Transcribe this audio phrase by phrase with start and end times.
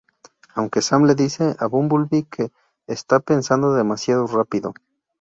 [0.55, 2.51] Aunque Sam le dice a Bumblebee que
[2.87, 4.73] está pensando demasiado rápido.